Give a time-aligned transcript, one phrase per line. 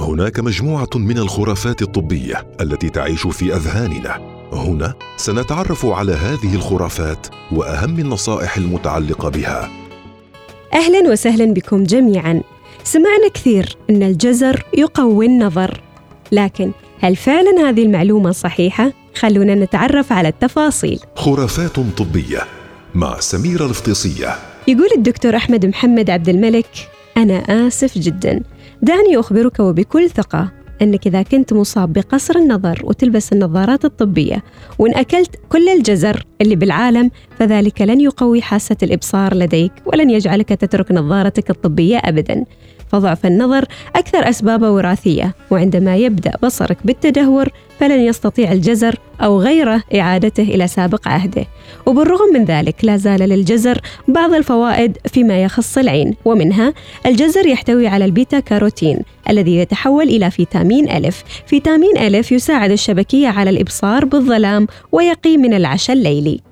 [0.00, 4.36] هناك مجموعة من الخرافات الطبية التي تعيش في أذهاننا.
[4.52, 9.70] هنا سنتعرف على هذه الخرافات وأهم النصائح المتعلقة بها.
[10.74, 12.42] أهلا وسهلا بكم جميعا.
[12.84, 15.80] سمعنا كثير أن الجزر يقوي النظر.
[16.32, 21.00] لكن هل فعلا هذه المعلومة صحيحة؟ خلونا نتعرف على التفاصيل.
[21.16, 22.40] خرافات طبية
[22.94, 24.34] مع سميرة الفطيسية.
[24.68, 28.42] يقول الدكتور أحمد محمد عبد الملك أنا آسف جدا.
[28.82, 30.52] دعني أخبرك وبكل ثقة
[30.82, 34.42] أنك إذا كنت مصاب بقصر النظر وتلبس النظارات الطبية
[34.78, 40.92] وإن أكلت كل الجزر اللي بالعالم فذلك لن يقوي حاسة الإبصار لديك ولن يجعلك تترك
[40.92, 42.44] نظارتك الطبية أبداً.
[42.92, 43.64] فضعف النظر
[43.96, 47.48] أكثر أسبابه وراثية وعندما يبدأ بصرك بالتدهور
[47.80, 51.46] فلن يستطيع الجزر أو غيره إعادته إلى سابق عهده.
[51.86, 56.74] وبالرغم من ذلك لا زال للجزر بعض الفوائد فيما يخص العين ومنها
[57.06, 58.98] الجزر يحتوي على البيتا كاروتين
[59.30, 61.24] الذي يتحول إلى فيتامين ألف.
[61.46, 66.45] فيتامين ألف يساعد الشبكية على الإبصار بالظلام ويقي من العشى الليلي.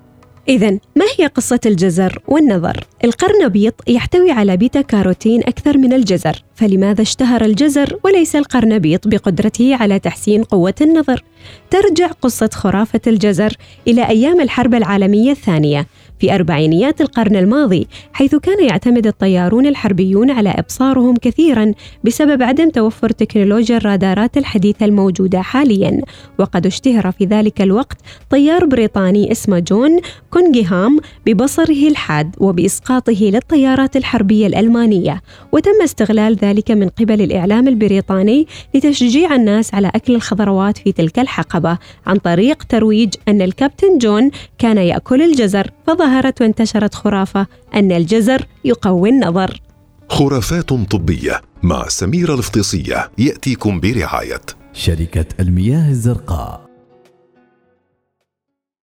[0.49, 7.01] إذا ما هي قصة الجزر والنظر؟ القرنبيط يحتوي على بيتا كاروتين أكثر من الجزر، فلماذا
[7.01, 11.23] اشتهر الجزر وليس القرنبيط بقدرته على تحسين قوة النظر؟
[11.69, 13.53] ترجع قصة خرافة الجزر
[13.87, 15.87] إلى أيام الحرب العالمية الثانية،
[16.19, 21.73] في أربعينيات القرن الماضي حيث كان يعتمد الطيارون الحربيون على إبصارهم كثيرا
[22.03, 26.01] بسبب عدم توفر تكنولوجيا الرادارات الحديثة الموجودة حاليا
[26.39, 27.97] وقد اشتهر في ذلك الوقت
[28.29, 29.99] طيار بريطاني اسمه جون
[30.35, 39.35] كونغيهام ببصره الحاد وبإسقاطه للطيارات الحربية الألمانية وتم استغلال ذلك من قبل الإعلام البريطاني لتشجيع
[39.35, 45.21] الناس على أكل الخضروات في تلك الحقبة عن طريق ترويج أن الكابتن جون كان يأكل
[45.21, 49.61] الجزر فظهر ظهرت وانتشرت خرافة أن الجزر يقوي النظر.
[50.09, 54.41] خرافات طبية مع سميرة الفطيسية يأتيكم برعاية.
[54.73, 56.64] شركة المياه الزرقاء.